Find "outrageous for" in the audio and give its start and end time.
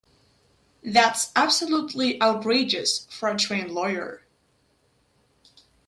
2.23-3.29